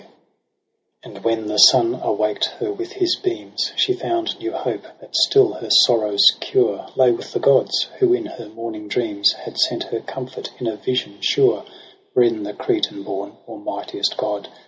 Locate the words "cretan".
12.55-13.03